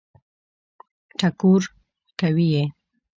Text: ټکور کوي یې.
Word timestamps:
ټکور 1.19 1.61
کوي 2.19 2.47
یې. 2.55 2.63